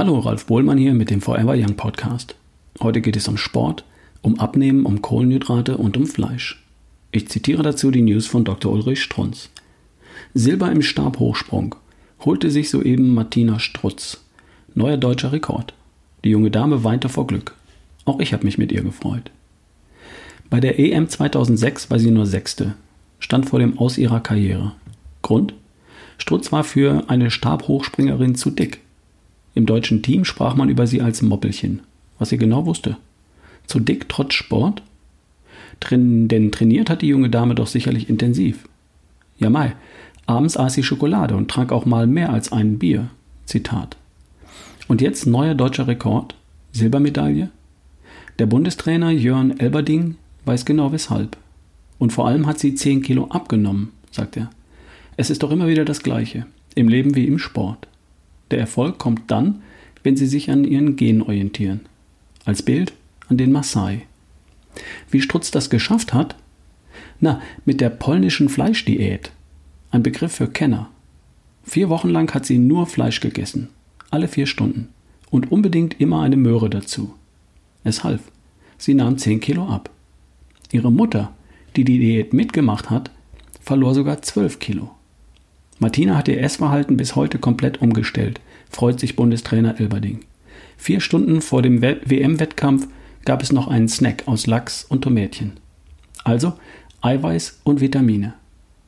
Hallo, 0.00 0.18
Ralf 0.20 0.46
Bohlmann 0.46 0.78
hier 0.78 0.94
mit 0.94 1.10
dem 1.10 1.20
Forever 1.20 1.52
Young 1.54 1.76
Podcast. 1.76 2.34
Heute 2.80 3.02
geht 3.02 3.16
es 3.16 3.28
um 3.28 3.36
Sport, 3.36 3.84
um 4.22 4.40
Abnehmen, 4.40 4.86
um 4.86 5.02
Kohlenhydrate 5.02 5.76
und 5.76 5.94
um 5.98 6.06
Fleisch. 6.06 6.64
Ich 7.12 7.28
zitiere 7.28 7.62
dazu 7.62 7.90
die 7.90 8.00
News 8.00 8.26
von 8.26 8.42
Dr. 8.44 8.72
Ulrich 8.72 9.02
Strunz. 9.02 9.50
Silber 10.32 10.72
im 10.72 10.80
Stabhochsprung 10.80 11.74
holte 12.24 12.50
sich 12.50 12.70
soeben 12.70 13.12
Martina 13.12 13.58
Strutz. 13.58 14.24
Neuer 14.74 14.96
deutscher 14.96 15.32
Rekord. 15.32 15.74
Die 16.24 16.30
junge 16.30 16.50
Dame 16.50 16.82
weinte 16.82 17.10
vor 17.10 17.26
Glück. 17.26 17.54
Auch 18.06 18.20
ich 18.20 18.32
habe 18.32 18.46
mich 18.46 18.56
mit 18.56 18.72
ihr 18.72 18.82
gefreut. 18.82 19.30
Bei 20.48 20.60
der 20.60 20.78
EM 20.78 21.10
2006 21.10 21.90
war 21.90 21.98
sie 21.98 22.10
nur 22.10 22.24
Sechste, 22.24 22.74
stand 23.18 23.50
vor 23.50 23.58
dem 23.58 23.78
Aus 23.78 23.98
ihrer 23.98 24.20
Karriere. 24.20 24.72
Grund? 25.20 25.52
Strutz 26.16 26.52
war 26.52 26.64
für 26.64 27.04
eine 27.08 27.30
Stabhochspringerin 27.30 28.34
zu 28.34 28.50
dick. 28.50 28.80
Im 29.54 29.66
deutschen 29.66 30.02
Team 30.02 30.24
sprach 30.24 30.54
man 30.54 30.68
über 30.68 30.86
sie 30.86 31.02
als 31.02 31.22
Moppelchen, 31.22 31.80
was 32.18 32.28
sie 32.28 32.38
genau 32.38 32.66
wusste. 32.66 32.96
Zu 33.66 33.80
dick 33.80 34.08
trotz 34.08 34.34
Sport? 34.34 34.82
Trin 35.80 36.28
denn 36.28 36.52
trainiert 36.52 36.90
hat 36.90 37.02
die 37.02 37.08
junge 37.08 37.30
Dame 37.30 37.54
doch 37.54 37.66
sicherlich 37.66 38.08
intensiv. 38.08 38.68
Ja, 39.38 39.50
Mai, 39.50 39.74
abends 40.26 40.56
aß 40.56 40.74
sie 40.74 40.82
Schokolade 40.82 41.36
und 41.36 41.50
trank 41.50 41.72
auch 41.72 41.86
mal 41.86 42.06
mehr 42.06 42.32
als 42.32 42.52
ein 42.52 42.78
Bier. 42.78 43.08
Zitat. 43.46 43.96
Und 44.86 45.00
jetzt 45.00 45.26
neuer 45.26 45.54
deutscher 45.54 45.88
Rekord, 45.88 46.34
Silbermedaille? 46.72 47.50
Der 48.38 48.46
Bundestrainer 48.46 49.10
Jörn 49.10 49.58
Elberding 49.58 50.16
weiß 50.44 50.64
genau 50.64 50.92
weshalb. 50.92 51.36
Und 51.98 52.12
vor 52.12 52.26
allem 52.26 52.46
hat 52.46 52.58
sie 52.58 52.74
10 52.74 53.02
Kilo 53.02 53.26
abgenommen, 53.26 53.92
sagt 54.10 54.36
er. 54.36 54.50
Es 55.16 55.30
ist 55.30 55.42
doch 55.42 55.50
immer 55.50 55.68
wieder 55.68 55.84
das 55.84 56.02
Gleiche, 56.02 56.46
im 56.74 56.88
Leben 56.88 57.14
wie 57.14 57.26
im 57.26 57.38
Sport. 57.38 57.86
Der 58.50 58.58
Erfolg 58.58 58.98
kommt 58.98 59.30
dann, 59.30 59.62
wenn 60.02 60.16
sie 60.16 60.26
sich 60.26 60.50
an 60.50 60.64
ihren 60.64 60.96
Genen 60.96 61.22
orientieren. 61.22 61.80
Als 62.44 62.62
Bild 62.62 62.92
an 63.28 63.36
den 63.36 63.52
Maasai. 63.52 64.02
Wie 65.10 65.20
Strutz 65.20 65.50
das 65.50 65.70
geschafft 65.70 66.14
hat? 66.14 66.36
Na, 67.20 67.40
mit 67.64 67.80
der 67.80 67.90
polnischen 67.90 68.48
Fleischdiät. 68.48 69.32
Ein 69.90 70.02
Begriff 70.02 70.32
für 70.32 70.48
Kenner. 70.48 70.88
Vier 71.62 71.88
Wochen 71.88 72.08
lang 72.08 72.32
hat 72.32 72.46
sie 72.46 72.58
nur 72.58 72.86
Fleisch 72.86 73.20
gegessen. 73.20 73.68
Alle 74.10 74.28
vier 74.28 74.46
Stunden. 74.46 74.88
Und 75.30 75.52
unbedingt 75.52 76.00
immer 76.00 76.22
eine 76.22 76.36
Möhre 76.36 76.70
dazu. 76.70 77.14
Es 77.84 78.02
half. 78.02 78.20
Sie 78.78 78.94
nahm 78.94 79.18
zehn 79.18 79.40
Kilo 79.40 79.68
ab. 79.68 79.90
Ihre 80.72 80.90
Mutter, 80.90 81.32
die 81.76 81.84
die 81.84 81.98
Diät 81.98 82.32
mitgemacht 82.32 82.90
hat, 82.90 83.10
verlor 83.60 83.94
sogar 83.94 84.22
zwölf 84.22 84.58
Kilo. 84.58 84.90
Martina 85.80 86.14
hat 86.14 86.28
ihr 86.28 86.40
Essverhalten 86.40 86.98
bis 86.98 87.16
heute 87.16 87.38
komplett 87.38 87.80
umgestellt, 87.80 88.40
freut 88.68 89.00
sich 89.00 89.16
Bundestrainer 89.16 89.80
Elberding. 89.80 90.20
Vier 90.76 91.00
Stunden 91.00 91.40
vor 91.40 91.62
dem 91.62 91.80
WM-Wettkampf 91.80 92.86
gab 93.24 93.42
es 93.42 93.50
noch 93.50 93.66
einen 93.66 93.88
Snack 93.88 94.28
aus 94.28 94.46
Lachs 94.46 94.84
und 94.84 95.02
Tomätchen. 95.02 95.52
Also 96.22 96.52
Eiweiß 97.00 97.60
und 97.64 97.80
Vitamine. 97.80 98.34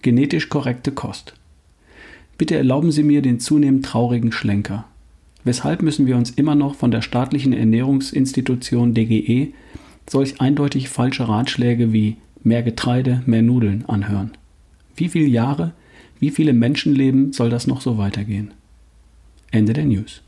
Genetisch 0.00 0.48
korrekte 0.48 0.90
Kost. 0.90 1.34
Bitte 2.38 2.56
erlauben 2.56 2.90
Sie 2.90 3.02
mir 3.02 3.20
den 3.20 3.38
zunehmend 3.38 3.84
traurigen 3.84 4.32
Schlenker. 4.32 4.86
Weshalb 5.44 5.82
müssen 5.82 6.06
wir 6.06 6.16
uns 6.16 6.30
immer 6.30 6.54
noch 6.54 6.74
von 6.74 6.90
der 6.90 7.02
staatlichen 7.02 7.52
Ernährungsinstitution 7.52 8.94
DGE 8.94 9.52
solch 10.08 10.40
eindeutig 10.40 10.88
falsche 10.88 11.28
Ratschläge 11.28 11.92
wie 11.92 12.16
mehr 12.42 12.62
Getreide, 12.62 13.22
mehr 13.26 13.42
Nudeln 13.42 13.84
anhören? 13.86 14.32
Wie 14.96 15.08
viele 15.08 15.26
Jahre 15.26 15.72
wie 16.20 16.30
viele 16.30 16.52
Menschenleben 16.52 17.32
soll 17.32 17.50
das 17.50 17.66
noch 17.66 17.80
so 17.80 17.98
weitergehen? 17.98 18.52
Ende 19.50 19.72
der 19.72 19.84
News. 19.84 20.22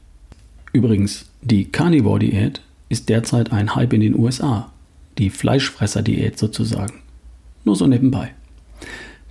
Übrigens, 0.73 1.27
die 1.43 1.65
Carnivore-Diät 1.65 2.61
ist 2.89 3.09
derzeit 3.09 3.53
ein 3.53 3.75
Hype 3.75 3.93
in 3.93 4.01
den 4.01 4.19
USA. 4.19 4.73
Die 5.19 5.31
Fleischfresser-Diät 5.31 6.39
sozusagen. 6.39 7.01
Nur 7.65 7.77
so 7.77 7.87
nebenbei. 7.87 8.33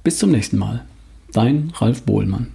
Bis 0.03 0.17
zum 0.17 0.31
nächsten 0.31 0.57
Mal. 0.57 0.85
Dein 1.33 1.71
Ralf 1.75 2.03
Bohlmann. 2.03 2.47